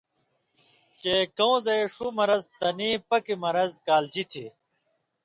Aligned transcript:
چے 1.01 1.15
کؤں 1.37 1.57
زئ 1.65 1.81
ݜُو 1.93 2.07
مرض 2.17 2.43
تنی 2.59 2.91
پکیۡ 3.07 3.39
مرض 3.43 3.71
کالُژیۡ 3.87 4.27
تھی۔ 4.31 4.45